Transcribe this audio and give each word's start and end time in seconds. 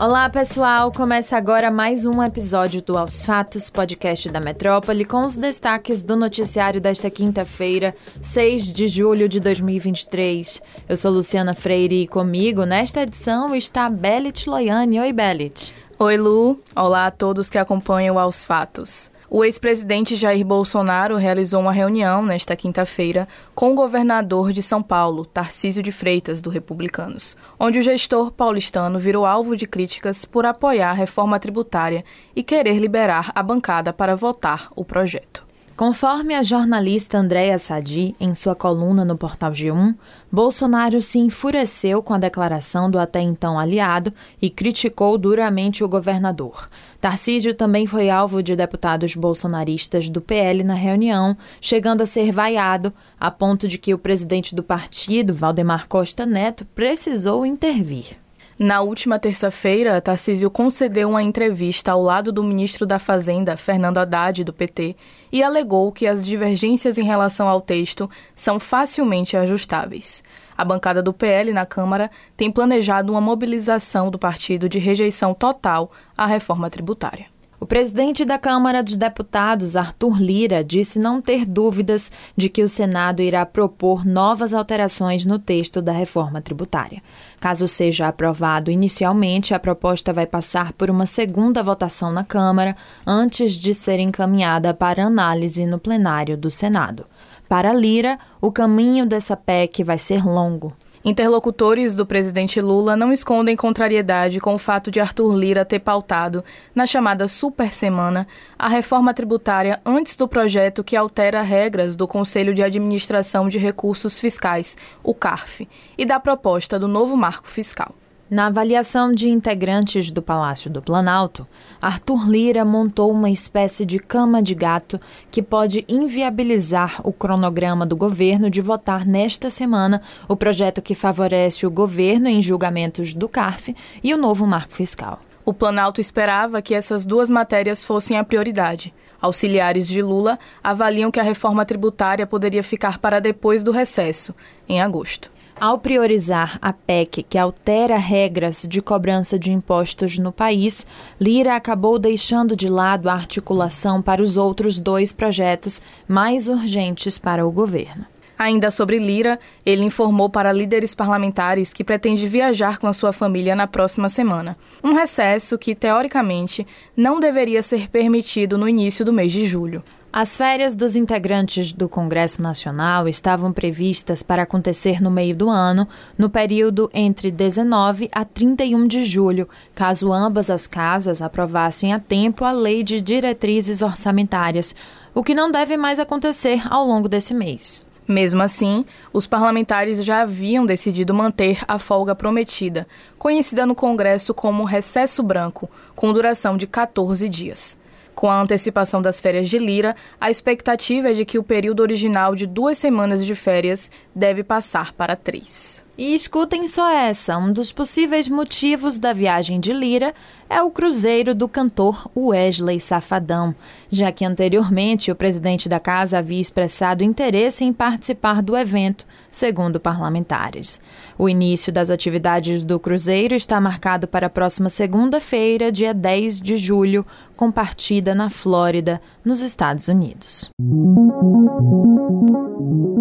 Olá, 0.00 0.30
pessoal! 0.30 0.90
Começa 0.90 1.36
agora 1.36 1.70
mais 1.70 2.06
um 2.06 2.22
episódio 2.22 2.80
do 2.80 2.96
Aos 2.96 3.22
Fatos, 3.22 3.68
podcast 3.68 4.30
da 4.30 4.40
Metrópole, 4.40 5.04
com 5.04 5.20
os 5.26 5.36
destaques 5.36 6.00
do 6.00 6.16
noticiário 6.16 6.80
desta 6.80 7.10
quinta-feira, 7.10 7.94
6 8.22 8.72
de 8.72 8.88
julho 8.88 9.28
de 9.28 9.38
2023. 9.38 10.62
Eu 10.88 10.96
sou 10.96 11.10
Luciana 11.10 11.52
Freire 11.52 12.04
e 12.04 12.08
comigo, 12.08 12.64
nesta 12.64 13.02
edição, 13.02 13.54
está 13.54 13.90
Belit 13.90 14.48
Loiane. 14.48 14.98
Oi, 14.98 15.12
Belit. 15.12 15.74
Oi, 15.98 16.16
Lu. 16.16 16.58
Olá 16.74 17.04
a 17.04 17.10
todos 17.10 17.50
que 17.50 17.58
acompanham 17.58 18.18
Aos 18.18 18.42
Fatos. 18.42 19.10
O 19.32 19.44
ex-presidente 19.44 20.16
Jair 20.16 20.44
Bolsonaro 20.44 21.16
realizou 21.16 21.60
uma 21.60 21.70
reunião 21.70 22.20
nesta 22.20 22.56
quinta-feira 22.56 23.28
com 23.54 23.70
o 23.70 23.76
governador 23.76 24.52
de 24.52 24.60
São 24.60 24.82
Paulo, 24.82 25.24
Tarcísio 25.24 25.84
de 25.84 25.92
Freitas, 25.92 26.40
do 26.40 26.50
Republicanos, 26.50 27.36
onde 27.56 27.78
o 27.78 27.82
gestor 27.82 28.32
paulistano 28.32 28.98
virou 28.98 29.24
alvo 29.24 29.54
de 29.54 29.68
críticas 29.68 30.24
por 30.24 30.44
apoiar 30.44 30.90
a 30.90 30.94
reforma 30.94 31.38
tributária 31.38 32.04
e 32.34 32.42
querer 32.42 32.80
liberar 32.80 33.30
a 33.32 33.40
bancada 33.40 33.92
para 33.92 34.16
votar 34.16 34.68
o 34.74 34.84
projeto. 34.84 35.49
Conforme 35.80 36.34
a 36.34 36.42
jornalista 36.42 37.16
Andréa 37.16 37.58
Sadi, 37.58 38.14
em 38.20 38.34
sua 38.34 38.54
coluna 38.54 39.02
no 39.02 39.16
Portal 39.16 39.50
G1, 39.50 39.94
Bolsonaro 40.30 41.00
se 41.00 41.18
enfureceu 41.18 42.02
com 42.02 42.12
a 42.12 42.18
declaração 42.18 42.90
do 42.90 42.98
até 42.98 43.22
então 43.22 43.58
aliado 43.58 44.12
e 44.42 44.50
criticou 44.50 45.16
duramente 45.16 45.82
o 45.82 45.88
governador. 45.88 46.68
Tarcísio 47.00 47.54
também 47.54 47.86
foi 47.86 48.10
alvo 48.10 48.42
de 48.42 48.54
deputados 48.54 49.14
bolsonaristas 49.14 50.10
do 50.10 50.20
PL 50.20 50.62
na 50.62 50.74
reunião, 50.74 51.34
chegando 51.62 52.02
a 52.02 52.06
ser 52.06 52.30
vaiado, 52.30 52.92
a 53.18 53.30
ponto 53.30 53.66
de 53.66 53.78
que 53.78 53.94
o 53.94 53.98
presidente 53.98 54.54
do 54.54 54.62
partido, 54.62 55.32
Valdemar 55.32 55.88
Costa 55.88 56.26
Neto, 56.26 56.66
precisou 56.74 57.46
intervir. 57.46 58.18
Na 58.62 58.82
última 58.82 59.18
terça-feira, 59.18 60.02
Tarcísio 60.02 60.50
concedeu 60.50 61.08
uma 61.08 61.22
entrevista 61.22 61.92
ao 61.92 62.02
lado 62.02 62.30
do 62.30 62.44
ministro 62.44 62.84
da 62.84 62.98
Fazenda, 62.98 63.56
Fernando 63.56 63.96
Haddad, 63.96 64.44
do 64.44 64.52
PT, 64.52 64.96
e 65.32 65.42
alegou 65.42 65.90
que 65.90 66.06
as 66.06 66.26
divergências 66.26 66.98
em 66.98 67.02
relação 67.02 67.48
ao 67.48 67.62
texto 67.62 68.10
são 68.34 68.60
facilmente 68.60 69.34
ajustáveis. 69.34 70.22
A 70.54 70.62
bancada 70.62 71.02
do 71.02 71.10
PL 71.10 71.54
na 71.54 71.64
Câmara 71.64 72.10
tem 72.36 72.50
planejado 72.50 73.10
uma 73.14 73.20
mobilização 73.22 74.10
do 74.10 74.18
partido 74.18 74.68
de 74.68 74.78
rejeição 74.78 75.32
total 75.32 75.90
à 76.14 76.26
reforma 76.26 76.68
tributária. 76.68 77.39
O 77.60 77.66
presidente 77.66 78.24
da 78.24 78.38
Câmara 78.38 78.82
dos 78.82 78.96
Deputados, 78.96 79.76
Arthur 79.76 80.18
Lira, 80.18 80.64
disse 80.64 80.98
não 80.98 81.20
ter 81.20 81.44
dúvidas 81.44 82.10
de 82.34 82.48
que 82.48 82.62
o 82.62 82.68
Senado 82.68 83.20
irá 83.20 83.44
propor 83.44 84.02
novas 84.02 84.54
alterações 84.54 85.26
no 85.26 85.38
texto 85.38 85.82
da 85.82 85.92
reforma 85.92 86.40
tributária. 86.40 87.02
Caso 87.38 87.68
seja 87.68 88.08
aprovado 88.08 88.70
inicialmente, 88.70 89.52
a 89.52 89.58
proposta 89.58 90.10
vai 90.10 90.26
passar 90.26 90.72
por 90.72 90.88
uma 90.88 91.04
segunda 91.04 91.62
votação 91.62 92.10
na 92.10 92.24
Câmara 92.24 92.74
antes 93.06 93.52
de 93.52 93.74
ser 93.74 93.98
encaminhada 93.98 94.72
para 94.72 95.04
análise 95.04 95.66
no 95.66 95.78
plenário 95.78 96.38
do 96.38 96.50
Senado. 96.50 97.04
Para 97.46 97.74
Lira, 97.74 98.18
o 98.40 98.50
caminho 98.50 99.04
dessa 99.04 99.36
PEC 99.36 99.84
vai 99.84 99.98
ser 99.98 100.24
longo. 100.24 100.72
Interlocutores 101.02 101.94
do 101.94 102.04
presidente 102.04 102.60
Lula 102.60 102.94
não 102.94 103.10
escondem 103.10 103.56
contrariedade 103.56 104.38
com 104.38 104.54
o 104.54 104.58
fato 104.58 104.90
de 104.90 105.00
Arthur 105.00 105.34
Lira 105.34 105.64
ter 105.64 105.78
pautado, 105.78 106.44
na 106.74 106.84
chamada 106.84 107.26
Super 107.26 107.72
Semana, 107.72 108.28
a 108.58 108.68
reforma 108.68 109.14
tributária 109.14 109.80
antes 109.86 110.14
do 110.14 110.28
projeto 110.28 110.84
que 110.84 110.94
altera 110.94 111.40
regras 111.40 111.96
do 111.96 112.06
Conselho 112.06 112.52
de 112.52 112.62
Administração 112.62 113.48
de 113.48 113.56
Recursos 113.56 114.20
Fiscais, 114.20 114.76
o 115.02 115.14
CARF, 115.14 115.66
e 115.96 116.04
da 116.04 116.20
proposta 116.20 116.78
do 116.78 116.86
novo 116.86 117.16
marco 117.16 117.48
fiscal. 117.48 117.94
Na 118.30 118.46
avaliação 118.46 119.10
de 119.10 119.28
integrantes 119.28 120.12
do 120.12 120.22
Palácio 120.22 120.70
do 120.70 120.80
Planalto, 120.80 121.44
Arthur 121.82 122.30
Lira 122.30 122.64
montou 122.64 123.10
uma 123.12 123.28
espécie 123.28 123.84
de 123.84 123.98
cama 123.98 124.40
de 124.40 124.54
gato 124.54 125.00
que 125.32 125.42
pode 125.42 125.84
inviabilizar 125.88 127.00
o 127.02 127.12
cronograma 127.12 127.84
do 127.84 127.96
governo 127.96 128.48
de 128.48 128.60
votar 128.60 129.04
nesta 129.04 129.50
semana 129.50 130.00
o 130.28 130.36
projeto 130.36 130.80
que 130.80 130.94
favorece 130.94 131.66
o 131.66 131.70
governo 131.72 132.28
em 132.28 132.40
julgamentos 132.40 133.14
do 133.14 133.28
CARF 133.28 133.74
e 134.00 134.14
o 134.14 134.16
novo 134.16 134.46
marco 134.46 134.74
fiscal. 134.74 135.18
O 135.44 135.52
Planalto 135.52 136.00
esperava 136.00 136.62
que 136.62 136.72
essas 136.72 137.04
duas 137.04 137.28
matérias 137.28 137.82
fossem 137.82 138.16
a 138.16 138.22
prioridade. 138.22 138.94
Auxiliares 139.20 139.88
de 139.88 140.00
Lula 140.00 140.38
avaliam 140.62 141.10
que 141.10 141.18
a 141.18 141.24
reforma 141.24 141.66
tributária 141.66 142.28
poderia 142.28 142.62
ficar 142.62 142.98
para 142.98 143.20
depois 143.20 143.64
do 143.64 143.72
recesso, 143.72 144.32
em 144.68 144.80
agosto. 144.80 145.32
Ao 145.60 145.76
priorizar 145.76 146.58
a 146.62 146.72
PEC, 146.72 147.22
que 147.22 147.36
altera 147.36 147.98
regras 147.98 148.66
de 148.66 148.80
cobrança 148.80 149.38
de 149.38 149.52
impostos 149.52 150.16
no 150.16 150.32
país, 150.32 150.86
Lira 151.20 151.54
acabou 151.54 151.98
deixando 151.98 152.56
de 152.56 152.66
lado 152.66 153.10
a 153.10 153.12
articulação 153.12 154.00
para 154.00 154.22
os 154.22 154.38
outros 154.38 154.78
dois 154.78 155.12
projetos 155.12 155.82
mais 156.08 156.48
urgentes 156.48 157.18
para 157.18 157.46
o 157.46 157.52
governo. 157.52 158.06
Ainda 158.38 158.70
sobre 158.70 158.98
Lira, 158.98 159.38
ele 159.66 159.84
informou 159.84 160.30
para 160.30 160.50
líderes 160.50 160.94
parlamentares 160.94 161.74
que 161.74 161.84
pretende 161.84 162.26
viajar 162.26 162.78
com 162.78 162.86
a 162.86 162.94
sua 162.94 163.12
família 163.12 163.54
na 163.54 163.66
próxima 163.66 164.08
semana. 164.08 164.56
Um 164.82 164.94
recesso 164.94 165.58
que, 165.58 165.74
teoricamente, 165.74 166.66
não 166.96 167.20
deveria 167.20 167.62
ser 167.62 167.90
permitido 167.90 168.56
no 168.56 168.66
início 168.66 169.04
do 169.04 169.12
mês 169.12 169.30
de 169.30 169.44
julho. 169.44 169.84
As 170.12 170.36
férias 170.36 170.74
dos 170.74 170.96
integrantes 170.96 171.72
do 171.72 171.88
Congresso 171.88 172.42
Nacional 172.42 173.06
estavam 173.06 173.52
previstas 173.52 174.24
para 174.24 174.42
acontecer 174.42 175.00
no 175.00 175.08
meio 175.08 175.36
do 175.36 175.48
ano, 175.48 175.86
no 176.18 176.28
período 176.28 176.90
entre 176.92 177.30
19 177.30 178.08
a 178.10 178.24
31 178.24 178.88
de 178.88 179.04
julho, 179.04 179.48
caso 179.72 180.12
ambas 180.12 180.50
as 180.50 180.66
casas 180.66 181.22
aprovassem 181.22 181.94
a 181.94 182.00
tempo 182.00 182.44
a 182.44 182.50
Lei 182.50 182.82
de 182.82 183.00
Diretrizes 183.00 183.82
Orçamentárias, 183.82 184.74
o 185.14 185.22
que 185.22 185.32
não 185.32 185.48
deve 185.48 185.76
mais 185.76 186.00
acontecer 186.00 186.60
ao 186.68 186.84
longo 186.84 187.08
desse 187.08 187.32
mês. 187.32 187.86
Mesmo 188.08 188.42
assim, 188.42 188.84
os 189.12 189.28
parlamentares 189.28 190.04
já 190.04 190.22
haviam 190.22 190.66
decidido 190.66 191.14
manter 191.14 191.62
a 191.68 191.78
folga 191.78 192.16
prometida, 192.16 192.84
conhecida 193.16 193.64
no 193.64 193.76
Congresso 193.76 194.34
como 194.34 194.64
recesso 194.64 195.22
branco, 195.22 195.70
com 195.94 196.12
duração 196.12 196.56
de 196.56 196.66
14 196.66 197.28
dias. 197.28 197.78
Com 198.14 198.28
a 198.28 198.40
antecipação 198.40 199.00
das 199.00 199.18
férias 199.20 199.48
de 199.48 199.58
Lira, 199.58 199.96
a 200.20 200.30
expectativa 200.30 201.10
é 201.10 201.14
de 201.14 201.24
que 201.24 201.38
o 201.38 201.42
período 201.42 201.80
original 201.80 202.34
de 202.34 202.46
duas 202.46 202.78
semanas 202.78 203.24
de 203.24 203.34
férias 203.34 203.90
deve 204.14 204.42
passar 204.42 204.92
para 204.92 205.16
três. 205.16 205.84
E 206.00 206.14
escutem 206.14 206.66
só 206.66 206.90
essa: 206.90 207.36
um 207.36 207.52
dos 207.52 207.72
possíveis 207.72 208.26
motivos 208.26 208.96
da 208.96 209.12
viagem 209.12 209.60
de 209.60 209.70
Lira 209.70 210.14
é 210.48 210.62
o 210.62 210.70
cruzeiro 210.70 211.34
do 211.34 211.46
cantor 211.46 212.10
Wesley 212.16 212.80
Safadão, 212.80 213.54
já 213.90 214.10
que 214.10 214.24
anteriormente 214.24 215.12
o 215.12 215.14
presidente 215.14 215.68
da 215.68 215.78
casa 215.78 216.16
havia 216.16 216.40
expressado 216.40 217.04
interesse 217.04 217.64
em 217.64 217.72
participar 217.74 218.40
do 218.40 218.56
evento 218.56 219.06
segundo 219.30 219.78
parlamentares. 219.78 220.80
O 221.18 221.28
início 221.28 221.70
das 221.70 221.90
atividades 221.90 222.64
do 222.64 222.80
Cruzeiro 222.80 223.34
está 223.34 223.60
marcado 223.60 224.08
para 224.08 224.26
a 224.26 224.30
próxima 224.30 224.70
segunda-feira, 224.70 225.70
dia 225.70 225.92
10 225.92 226.40
de 226.40 226.56
julho, 226.56 227.04
com 227.36 227.52
partida 227.52 228.14
na 228.14 228.30
Flórida, 228.30 229.00
nos 229.22 229.40
Estados 229.40 229.86
Unidos. 229.86 230.50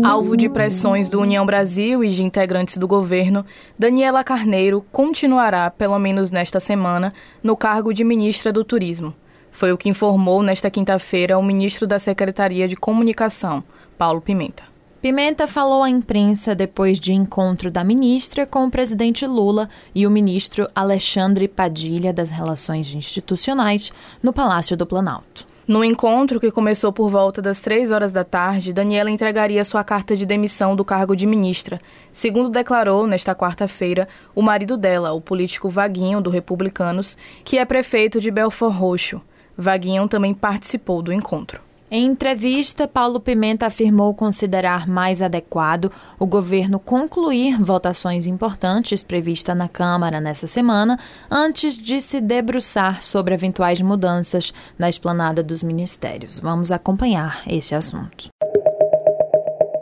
Alvo 0.03 0.37
de 0.37 0.47
pressões 0.47 1.09
do 1.09 1.19
União 1.19 1.45
Brasil 1.45 2.03
e 2.03 2.09
de 2.09 2.23
integrantes 2.23 2.77
do 2.77 2.87
governo, 2.89 3.45
Daniela 3.77 4.21
Carneiro 4.23 4.85
continuará, 4.91 5.69
pelo 5.69 5.97
menos 5.97 6.31
nesta 6.31 6.59
semana, 6.59 7.13
no 7.41 7.55
cargo 7.55 7.93
de 7.93 8.03
ministra 8.03 8.51
do 8.51 8.65
Turismo. 8.65 9.15
Foi 9.51 9.71
o 9.71 9.77
que 9.77 9.87
informou 9.87 10.43
nesta 10.43 10.69
quinta-feira 10.69 11.37
o 11.37 11.43
ministro 11.43 11.87
da 11.87 11.99
Secretaria 11.99 12.67
de 12.67 12.75
Comunicação, 12.75 13.63
Paulo 13.97 14.19
Pimenta. 14.19 14.63
Pimenta 15.01 15.47
falou 15.47 15.81
à 15.81 15.89
imprensa 15.89 16.53
depois 16.53 16.99
de 16.99 17.13
encontro 17.13 17.71
da 17.71 17.85
ministra 17.85 18.45
com 18.45 18.65
o 18.65 18.71
presidente 18.71 19.25
Lula 19.25 19.69
e 19.95 20.05
o 20.05 20.11
ministro 20.11 20.67
Alexandre 20.75 21.47
Padilha 21.47 22.11
das 22.11 22.29
Relações 22.29 22.93
Institucionais 22.93 23.93
no 24.21 24.33
Palácio 24.33 24.75
do 24.75 24.85
Planalto. 24.85 25.47
No 25.69 25.83
encontro, 25.83 26.39
que 26.39 26.49
começou 26.49 26.91
por 26.91 27.11
volta 27.11 27.43
das 27.43 27.61
três 27.61 27.91
horas 27.91 28.11
da 28.11 28.23
tarde, 28.23 28.73
Daniela 28.73 29.11
entregaria 29.11 29.63
sua 29.63 29.83
carta 29.83 30.17
de 30.17 30.25
demissão 30.25 30.75
do 30.75 30.83
cargo 30.83 31.15
de 31.15 31.27
ministra, 31.27 31.79
segundo 32.11 32.49
declarou, 32.49 33.05
nesta 33.05 33.35
quarta-feira, 33.35 34.07
o 34.33 34.41
marido 34.41 34.75
dela, 34.75 35.11
o 35.11 35.21
político 35.21 35.69
Vaguinho, 35.69 36.21
do 36.21 36.31
Republicanos, 36.31 37.15
que 37.45 37.59
é 37.59 37.65
prefeito 37.65 38.19
de 38.19 38.31
Belfort 38.31 38.73
Roxo. 38.73 39.21
Vaguinho 39.55 40.07
também 40.07 40.33
participou 40.33 41.03
do 41.03 41.13
encontro. 41.13 41.61
Em 41.91 42.05
entrevista, 42.05 42.87
Paulo 42.87 43.19
Pimenta 43.19 43.65
afirmou 43.65 44.13
considerar 44.13 44.87
mais 44.87 45.23
adequado 45.23 45.91
o 46.19 46.25
governo 46.27 46.77
concluir 46.77 47.59
votações 47.59 48.27
importantes 48.27 49.03
previstas 49.03 49.57
na 49.57 49.67
Câmara 49.67 50.21
nessa 50.21 50.45
semana, 50.45 50.99
antes 51.31 51.75
de 51.75 51.99
se 51.99 52.21
debruçar 52.21 53.01
sobre 53.01 53.33
eventuais 53.33 53.81
mudanças 53.81 54.53
na 54.77 54.87
esplanada 54.87 55.41
dos 55.41 55.63
ministérios. 55.63 56.39
Vamos 56.39 56.71
acompanhar 56.71 57.41
esse 57.47 57.73
assunto. 57.73 58.29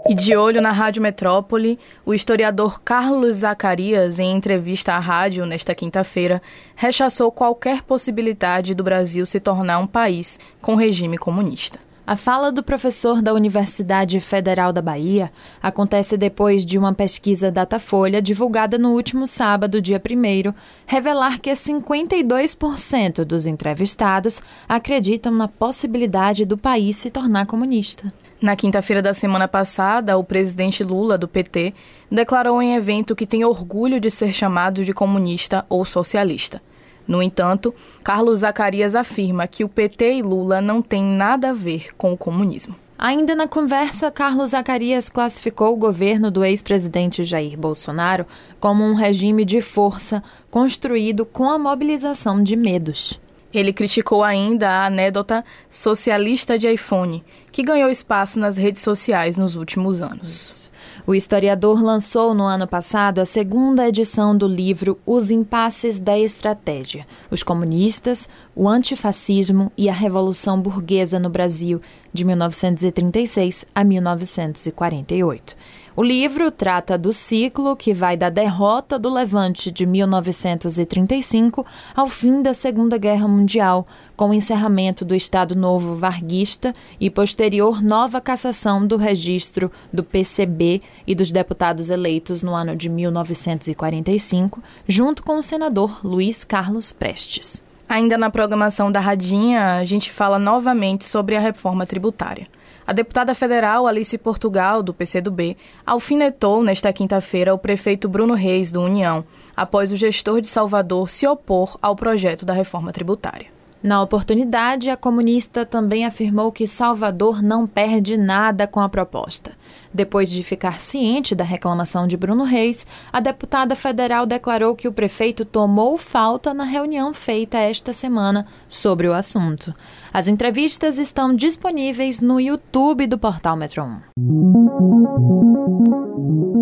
E 0.07 0.13
de 0.13 0.33
olho 0.33 0.61
na 0.61 0.71
Rádio 0.71 1.01
Metrópole, 1.01 1.77
o 2.05 2.13
historiador 2.13 2.79
Carlos 2.79 3.37
Zacarias, 3.37 4.17
em 4.17 4.33
entrevista 4.33 4.93
à 4.93 4.99
rádio 4.99 5.45
nesta 5.45 5.75
quinta-feira, 5.75 6.41
rechaçou 6.73 7.29
qualquer 7.29 7.81
possibilidade 7.81 8.73
do 8.73 8.85
Brasil 8.85 9.25
se 9.25 9.41
tornar 9.41 9.79
um 9.79 9.87
país 9.87 10.39
com 10.61 10.75
regime 10.75 11.17
comunista. 11.17 11.86
A 12.07 12.15
fala 12.15 12.53
do 12.53 12.63
professor 12.63 13.21
da 13.21 13.33
Universidade 13.33 14.17
Federal 14.21 14.71
da 14.71 14.81
Bahia 14.81 15.29
acontece 15.61 16.15
depois 16.15 16.65
de 16.65 16.77
uma 16.77 16.93
pesquisa 16.93 17.51
Datafolha 17.51 18.21
divulgada 18.21 18.77
no 18.77 18.93
último 18.93 19.27
sábado, 19.27 19.81
dia 19.81 20.01
1, 20.01 20.53
revelar 20.85 21.37
que 21.41 21.51
52% 21.51 23.25
dos 23.25 23.45
entrevistados 23.45 24.41
acreditam 24.69 25.33
na 25.33 25.49
possibilidade 25.49 26.45
do 26.45 26.57
país 26.57 26.95
se 26.95 27.11
tornar 27.11 27.45
comunista. 27.45 28.09
Na 28.41 28.55
quinta-feira 28.55 29.01
da 29.01 29.13
semana 29.13 29.45
passada, 29.45 30.17
o 30.17 30.23
presidente 30.23 30.85
Lula, 30.85 31.17
do 31.17 31.27
PT, 31.27 31.73
declarou 32.09 32.61
em 32.61 32.75
evento 32.75 33.17
que 33.17 33.27
tem 33.27 33.43
orgulho 33.43 33.99
de 33.99 34.09
ser 34.09 34.31
chamado 34.31 34.85
de 34.85 34.93
comunista 34.93 35.65
ou 35.67 35.83
socialista. 35.83 36.61
No 37.07 37.23
entanto, 37.23 37.73
Carlos 38.03 38.39
Zacarias 38.39 38.95
afirma 38.95 39.47
que 39.47 39.63
o 39.63 39.69
PT 39.69 40.15
e 40.15 40.21
Lula 40.21 40.59
não 40.59 40.81
têm 40.81 41.03
nada 41.03 41.51
a 41.51 41.53
ver 41.53 41.95
com 41.95 42.11
o 42.11 42.17
comunismo. 42.17 42.75
Ainda 42.99 43.35
na 43.35 43.47
conversa, 43.47 44.09
Carlos 44.09 44.49
Zacarias 44.49 45.07
classificou 45.07 45.71
o 45.71 45.77
governo 45.77 46.31
do 46.31 46.43
ex-presidente 46.43 47.23
Jair 47.23 47.55
Bolsonaro 47.55 48.25
como 48.59 48.83
um 48.83 48.95
regime 48.95 49.45
de 49.45 49.61
força 49.61 50.23
construído 50.49 51.23
com 51.23 51.47
a 51.47 51.59
mobilização 51.59 52.41
de 52.41 52.55
medos. 52.55 53.19
Ele 53.53 53.71
criticou 53.71 54.23
ainda 54.23 54.67
a 54.67 54.85
anedota 54.87 55.45
socialista 55.69 56.57
de 56.57 56.67
iPhone, 56.71 57.23
que 57.51 57.61
ganhou 57.61 57.89
espaço 57.89 58.39
nas 58.39 58.57
redes 58.57 58.81
sociais 58.81 59.37
nos 59.37 59.55
últimos 59.55 60.01
anos. 60.01 60.71
O 61.07 61.15
historiador 61.15 61.81
lançou 61.81 62.33
no 62.33 62.43
ano 62.43 62.67
passado 62.67 63.19
a 63.19 63.25
segunda 63.25 63.87
edição 63.87 64.37
do 64.37 64.45
livro 64.45 64.99
Os 65.05 65.31
Impasses 65.31 65.97
da 65.97 66.19
Estratégia: 66.19 67.07
Os 67.31 67.41
Comunistas, 67.41 68.27
o 68.53 68.67
Antifascismo 68.67 69.71
e 69.77 69.87
a 69.87 69.93
Revolução 69.93 70.59
Burguesa 70.61 71.17
no 71.17 71.29
Brasil, 71.29 71.81
de 72.11 72.25
1936 72.25 73.65
a 73.73 73.85
1948. 73.85 75.55
O 75.99 76.03
livro 76.03 76.51
trata 76.51 76.95
do 76.95 77.11
ciclo 77.11 77.75
que 77.75 77.91
vai 77.91 78.15
da 78.15 78.29
derrota 78.29 78.99
do 78.99 79.11
Levante 79.11 79.71
de 79.71 79.83
1935 79.83 81.65
ao 81.95 82.07
fim 82.07 82.43
da 82.43 82.53
Segunda 82.53 82.99
Guerra 82.99 83.27
Mundial, 83.27 83.83
com 84.15 84.29
o 84.29 84.33
encerramento 84.35 85.03
do 85.03 85.15
Estado 85.15 85.55
Novo 85.55 85.95
Varguista 85.95 86.71
e 86.99 87.09
posterior 87.09 87.81
nova 87.81 88.21
cassação 88.21 88.85
do 88.85 88.95
registro 88.95 89.71
do 89.91 90.03
PCB 90.03 90.83
e 91.07 91.15
dos 91.15 91.31
deputados 91.31 91.89
eleitos 91.89 92.43
no 92.43 92.53
ano 92.53 92.75
de 92.75 92.89
1945, 92.89 94.61
junto 94.87 95.23
com 95.23 95.39
o 95.39 95.43
senador 95.43 95.99
Luiz 96.03 96.43
Carlos 96.43 96.91
Prestes. 96.91 97.63
Ainda 97.89 98.19
na 98.19 98.29
programação 98.29 98.91
da 98.91 98.99
Radinha, 98.99 99.77
a 99.77 99.83
gente 99.83 100.11
fala 100.11 100.37
novamente 100.37 101.05
sobre 101.05 101.35
a 101.35 101.39
reforma 101.39 101.87
tributária. 101.87 102.45
A 102.87 102.93
deputada 102.93 103.35
federal 103.35 103.85
Alice 103.85 104.17
Portugal, 104.17 104.81
do 104.81 104.93
PCdoB, 104.93 105.57
alfinetou 105.85 106.63
nesta 106.63 106.93
quinta-feira 106.93 107.53
o 107.53 107.57
prefeito 107.57 108.07
Bruno 108.07 108.33
Reis, 108.33 108.71
do 108.71 108.81
União, 108.81 109.25
após 109.57 109.91
o 109.91 109.97
gestor 109.97 110.39
de 110.39 110.47
Salvador 110.47 111.09
se 111.09 111.27
opor 111.27 111.77
ao 111.81 111.97
projeto 111.97 112.45
da 112.45 112.53
reforma 112.53 112.93
tributária. 112.93 113.47
Na 113.83 114.01
oportunidade, 114.01 114.89
a 114.89 114.95
comunista 114.95 115.65
também 115.65 116.05
afirmou 116.05 116.49
que 116.49 116.65
Salvador 116.65 117.43
não 117.43 117.67
perde 117.67 118.15
nada 118.15 118.65
com 118.65 118.79
a 118.79 118.87
proposta. 118.87 119.51
Depois 119.97 120.29
de 120.29 120.43
ficar 120.43 120.79
ciente 120.79 121.33
da 121.33 121.43
reclamação 121.43 122.05
de 122.05 122.15
Bruno 122.15 122.43
Reis, 122.43 122.85
a 123.11 123.19
deputada 123.19 123.75
federal 123.75 124.27
declarou 124.27 124.75
que 124.75 124.87
o 124.87 124.93
prefeito 124.93 125.43
tomou 125.43 125.97
falta 125.97 126.53
na 126.53 126.65
reunião 126.65 127.11
feita 127.15 127.57
esta 127.57 127.91
semana 127.93 128.45
sobre 128.69 129.07
o 129.07 129.13
assunto. 129.13 129.73
As 130.13 130.27
entrevistas 130.27 130.99
estão 130.99 131.35
disponíveis 131.35 132.21
no 132.21 132.39
YouTube 132.39 133.07
do 133.07 133.17
portal 133.17 133.57
Metro 133.57 133.85
1. 133.85 133.97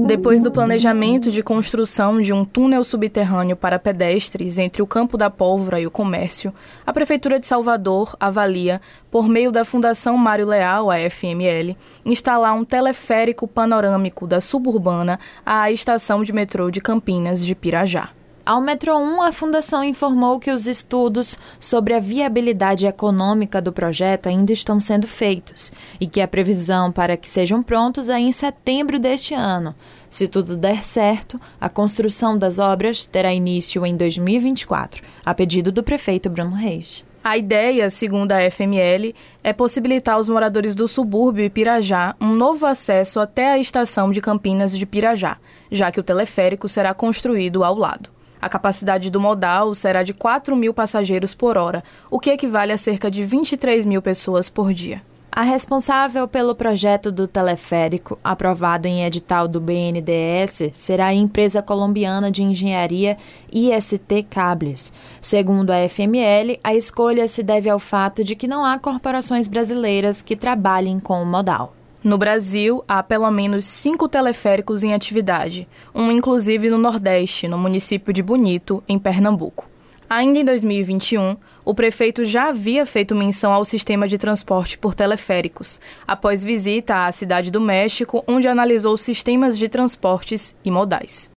Depois 0.05 0.43
do 0.43 0.51
planejamento 0.51 1.31
de 1.31 1.41
construção 1.41 2.21
de 2.21 2.31
um 2.31 2.45
túnel 2.45 2.83
subterrâneo 2.83 3.55
para 3.55 3.79
pedestres 3.79 4.59
entre 4.59 4.83
o 4.83 4.87
Campo 4.87 5.17
da 5.17 5.31
Pólvora 5.31 5.81
e 5.81 5.87
o 5.87 5.91
Comércio, 5.91 6.53
a 6.85 6.93
Prefeitura 6.93 7.39
de 7.39 7.47
Salvador 7.47 8.15
avalia, 8.19 8.79
por 9.09 9.27
meio 9.27 9.51
da 9.51 9.65
Fundação 9.65 10.15
Mário 10.15 10.45
Leal, 10.45 10.91
a 10.91 10.97
FML, 11.09 11.75
instalar 12.05 12.53
um 12.53 12.63
teleférico 12.63 13.24
panorâmico 13.33 14.27
da 14.27 14.39
suburbana 14.39 15.19
à 15.45 15.71
estação 15.71 16.21
de 16.21 16.33
metrô 16.33 16.69
de 16.69 16.81
Campinas 16.81 17.45
de 17.45 17.55
Pirajá. 17.55 18.09
Ao 18.45 18.61
Metro 18.61 18.95
1, 18.95 19.23
a 19.23 19.31
Fundação 19.31 19.83
informou 19.83 20.39
que 20.39 20.51
os 20.51 20.67
estudos 20.67 21.35
sobre 21.59 21.95
a 21.95 21.99
viabilidade 21.99 22.85
econômica 22.85 23.59
do 23.59 23.73
projeto 23.73 24.27
ainda 24.27 24.53
estão 24.53 24.79
sendo 24.79 25.07
feitos 25.07 25.71
e 25.99 26.05
que 26.05 26.21
a 26.21 26.27
previsão 26.27 26.91
para 26.91 27.17
que 27.17 27.27
sejam 27.27 27.63
prontos 27.63 28.07
é 28.07 28.19
em 28.19 28.31
setembro 28.31 28.99
deste 28.99 29.33
ano. 29.33 29.73
Se 30.11 30.27
tudo 30.27 30.55
der 30.55 30.83
certo, 30.83 31.41
a 31.59 31.67
construção 31.67 32.37
das 32.37 32.59
obras 32.59 33.07
terá 33.07 33.33
início 33.33 33.83
em 33.83 33.97
2024, 33.97 35.01
a 35.25 35.33
pedido 35.33 35.71
do 35.71 35.81
prefeito 35.81 36.29
Bruno 36.29 36.55
Reis. 36.55 37.03
A 37.27 37.37
ideia, 37.37 37.89
segundo 37.89 38.33
a 38.33 38.51
FML, 38.51 39.15
é 39.43 39.51
possibilitar 39.51 40.13
aos 40.13 40.29
moradores 40.29 40.75
do 40.75 40.87
subúrbio 40.87 41.43
e 41.43 41.49
Pirajá 41.49 42.15
um 42.21 42.35
novo 42.35 42.67
acesso 42.67 43.19
até 43.19 43.49
a 43.49 43.57
estação 43.57 44.11
de 44.11 44.21
Campinas 44.21 44.77
de 44.77 44.85
Pirajá, 44.85 45.39
já 45.71 45.91
que 45.91 45.99
o 45.99 46.03
teleférico 46.03 46.69
será 46.69 46.93
construído 46.93 47.63
ao 47.63 47.75
lado. 47.75 48.11
A 48.39 48.47
capacidade 48.47 49.09
do 49.09 49.19
modal 49.19 49.73
será 49.73 50.03
de 50.03 50.13
4 50.13 50.55
mil 50.55 50.71
passageiros 50.71 51.33
por 51.33 51.57
hora, 51.57 51.83
o 52.11 52.19
que 52.19 52.29
equivale 52.29 52.71
a 52.71 52.77
cerca 52.77 53.09
de 53.09 53.23
23 53.23 53.87
mil 53.87 54.03
pessoas 54.03 54.47
por 54.47 54.71
dia. 54.71 55.01
A 55.35 55.41
responsável 55.43 56.29
pelo 56.29 56.55
projeto 56.55 57.11
do 57.11 57.27
teleférico, 57.27 58.17
aprovado 58.23 58.87
em 58.87 59.03
edital 59.03 59.49
do 59.49 59.59
BNDES, 59.59 60.69
será 60.71 61.07
a 61.07 61.13
empresa 61.13 61.61
colombiana 61.61 62.31
de 62.31 62.41
engenharia 62.41 63.17
IST 63.51 64.27
Cables. 64.29 64.93
Segundo 65.19 65.71
a 65.71 65.89
FML, 65.89 66.57
a 66.63 66.73
escolha 66.73 67.27
se 67.27 67.43
deve 67.43 67.69
ao 67.69 67.79
fato 67.79 68.23
de 68.23 68.33
que 68.33 68.47
não 68.47 68.63
há 68.63 68.79
corporações 68.79 69.45
brasileiras 69.45 70.21
que 70.21 70.37
trabalhem 70.37 71.01
com 71.01 71.21
o 71.21 71.25
modal. 71.25 71.75
No 72.01 72.17
Brasil, 72.17 72.81
há 72.87 73.03
pelo 73.03 73.29
menos 73.29 73.65
cinco 73.65 74.07
teleféricos 74.07 74.83
em 74.83 74.93
atividade, 74.93 75.67
um 75.93 76.09
inclusive 76.13 76.69
no 76.69 76.77
Nordeste, 76.77 77.45
no 77.45 77.57
município 77.57 78.13
de 78.13 78.23
Bonito, 78.23 78.81
em 78.87 78.97
Pernambuco. 78.97 79.65
Ainda 80.09 80.39
em 80.39 80.45
2021, 80.45 81.35
o 81.65 81.73
prefeito 81.73 82.23
já 82.23 82.49
havia 82.49 82.85
feito 82.85 83.15
menção 83.15 83.51
ao 83.51 83.65
sistema 83.65 84.07
de 84.07 84.17
transporte 84.17 84.77
por 84.77 84.93
teleféricos, 84.93 85.81
após 86.07 86.43
visita 86.43 87.07
à 87.07 87.11
Cidade 87.11 87.49
do 87.49 87.59
México, 87.59 88.23
onde 88.27 88.47
analisou 88.47 88.95
sistemas 88.95 89.57
de 89.57 89.67
transportes 89.67 90.55
e 90.63 90.69
modais. 90.69 91.31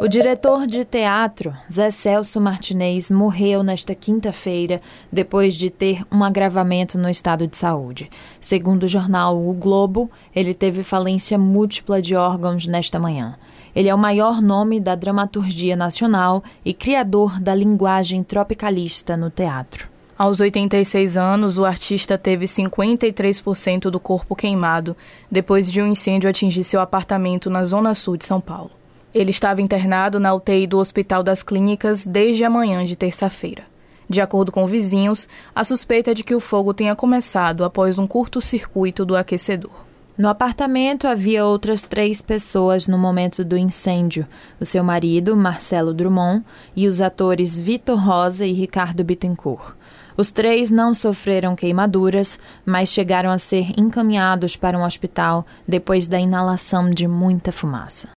O 0.00 0.08
diretor 0.08 0.66
de 0.66 0.82
teatro, 0.82 1.54
Zé 1.70 1.90
Celso 1.90 2.40
Martinez, 2.40 3.10
morreu 3.10 3.62
nesta 3.62 3.94
quinta-feira 3.94 4.80
depois 5.12 5.54
de 5.54 5.68
ter 5.68 6.02
um 6.10 6.24
agravamento 6.24 6.96
no 6.96 7.10
estado 7.10 7.46
de 7.46 7.54
saúde. 7.54 8.08
Segundo 8.40 8.84
o 8.84 8.88
jornal 8.88 9.36
O 9.36 9.52
Globo, 9.52 10.10
ele 10.34 10.54
teve 10.54 10.82
falência 10.82 11.36
múltipla 11.36 12.00
de 12.00 12.16
órgãos 12.16 12.66
nesta 12.66 12.98
manhã. 12.98 13.36
Ele 13.74 13.88
é 13.88 13.94
o 13.94 13.98
maior 13.98 14.42
nome 14.42 14.80
da 14.80 14.94
dramaturgia 14.94 15.76
nacional 15.76 16.42
e 16.64 16.74
criador 16.74 17.40
da 17.40 17.54
linguagem 17.54 18.22
tropicalista 18.22 19.16
no 19.16 19.30
teatro. 19.30 19.88
Aos 20.18 20.38
86 20.38 21.16
anos, 21.16 21.56
o 21.56 21.64
artista 21.64 22.18
teve 22.18 22.44
53% 22.44 23.88
do 23.88 23.98
corpo 23.98 24.36
queimado 24.36 24.94
depois 25.30 25.72
de 25.72 25.80
um 25.80 25.86
incêndio 25.86 26.28
atingir 26.28 26.62
seu 26.62 26.80
apartamento 26.80 27.48
na 27.48 27.64
zona 27.64 27.94
sul 27.94 28.18
de 28.18 28.26
São 28.26 28.38
Paulo. 28.38 28.70
Ele 29.14 29.30
estava 29.30 29.62
internado 29.62 30.20
na 30.20 30.34
UTI 30.34 30.66
do 30.66 30.78
Hospital 30.78 31.22
das 31.22 31.42
Clínicas 31.42 32.04
desde 32.04 32.44
a 32.44 32.50
manhã 32.50 32.84
de 32.84 32.96
terça-feira. 32.96 33.62
De 34.10 34.20
acordo 34.20 34.52
com 34.52 34.66
vizinhos, 34.66 35.28
a 35.54 35.64
suspeita 35.64 36.10
é 36.10 36.14
de 36.14 36.22
que 36.22 36.34
o 36.34 36.40
fogo 36.40 36.74
tenha 36.74 36.94
começado 36.94 37.64
após 37.64 37.98
um 37.98 38.06
curto-circuito 38.06 39.04
do 39.04 39.16
aquecedor. 39.16 39.89
No 40.20 40.28
apartamento 40.28 41.08
havia 41.08 41.46
outras 41.46 41.82
três 41.82 42.20
pessoas 42.20 42.86
no 42.86 42.98
momento 42.98 43.42
do 43.42 43.56
incêndio: 43.56 44.26
o 44.60 44.66
seu 44.66 44.84
marido, 44.84 45.34
Marcelo 45.34 45.94
Drummond, 45.94 46.44
e 46.76 46.86
os 46.86 47.00
atores 47.00 47.58
Vitor 47.58 47.98
Rosa 47.98 48.44
e 48.44 48.52
Ricardo 48.52 49.02
Bittencourt. 49.02 49.74
Os 50.16 50.30
três 50.30 50.70
não 50.70 50.94
sofreram 50.94 51.56
queimaduras, 51.56 52.38
mas 52.64 52.90
chegaram 52.90 53.30
a 53.30 53.38
ser 53.38 53.72
encaminhados 53.78 54.56
para 54.56 54.78
um 54.78 54.84
hospital 54.84 55.46
depois 55.66 56.06
da 56.06 56.18
inalação 56.18 56.90
de 56.90 57.06
muita 57.06 57.52
fumaça. 57.52 58.08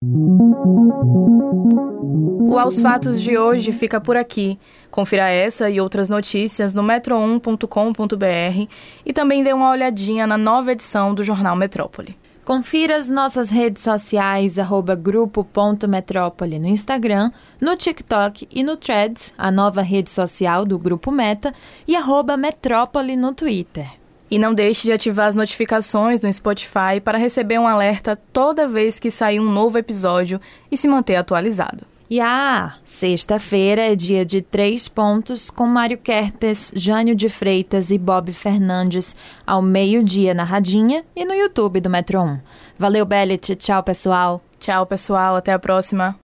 O 2.53 2.59
Aos 2.59 2.81
Fatos 2.81 3.21
de 3.21 3.39
hoje 3.39 3.73
fica 3.73 4.01
por 4.01 4.17
aqui. 4.17 4.59
Confira 4.91 5.31
essa 5.31 5.71
e 5.71 5.81
outras 5.81 6.09
notícias 6.09 6.75
no 6.75 6.83
metro1.com.br 6.83 8.69
e 9.07 9.13
também 9.13 9.43
dê 9.43 9.53
uma 9.53 9.71
olhadinha 9.71 10.27
na 10.27 10.37
nova 10.37 10.73
edição 10.73 11.15
do 11.15 11.25
Jornal 11.25 11.57
Metrópole. 11.57 12.15
Confira 12.45 12.97
as 12.97 13.09
nossas 13.09 13.51
redes 13.51 13.85
sociais, 13.85 14.59
arroba 14.59 14.97
grupo.metrópole 14.97 16.59
no 16.59 16.67
Instagram, 16.67 17.31
no 17.61 17.77
TikTok 17.77 18.49
e 18.51 18.65
no 18.65 18.77
Threads, 18.77 19.33
a 19.39 19.49
nova 19.49 19.81
rede 19.81 20.11
social 20.11 20.65
do 20.65 20.77
Grupo 20.77 21.13
Meta, 21.13 21.55
e 21.87 21.95
arroba 21.95 22.37
Metrópole 22.37 23.15
no 23.15 23.33
Twitter. 23.33 23.89
E 24.29 24.41
não 24.41 24.53
deixe 24.53 24.89
de 24.89 24.93
ativar 24.93 25.29
as 25.29 25.37
notificações 25.37 26.21
no 26.21 26.33
Spotify 26.33 27.01
para 27.05 27.17
receber 27.17 27.61
um 27.61 27.69
alerta 27.69 28.19
toda 28.33 28.67
vez 28.67 28.99
que 28.99 29.11
sair 29.11 29.39
um 29.39 29.49
novo 29.49 29.79
episódio 29.79 30.41
e 30.69 30.77
se 30.77 30.89
manter 30.89 31.15
atualizado. 31.15 31.92
E 32.13 32.21
ah, 32.21 32.75
sexta-feira 32.85 33.91
é 33.91 33.97
dia 33.97 34.23
de 34.23 34.43
três 34.43 34.87
pontos 34.87 35.49
com 35.49 35.67
Mário 35.67 35.97
Kertes, 35.97 36.71
Jânio 36.77 37.15
de 37.15 37.31
Freitas 37.31 37.91
e 37.91 37.97
Bob 37.97 38.31
Fernandes 38.33 39.17
ao 39.47 39.63
meio-dia 39.63 40.35
na 40.35 40.45
Radinha 40.45 41.07
e 41.17 41.25
no 41.25 41.33
YouTube 41.33 41.81
do 41.81 41.89
Metro 41.89 42.21
1. 42.21 42.39
Valeu, 42.79 43.07
Bellet. 43.07 43.57
Tchau, 43.57 43.83
pessoal. 43.83 44.43
Tchau, 44.59 44.85
pessoal. 44.85 45.37
Até 45.37 45.55
a 45.55 45.59
próxima. 45.59 46.22